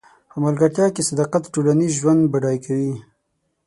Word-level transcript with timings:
په 0.29 0.35
ملګرتیا 0.45 0.87
کې 0.95 1.07
صداقت 1.09 1.43
ټولنیز 1.53 1.91
ژوند 1.99 2.21
بډای 2.31 2.57
کوي. 2.65 2.93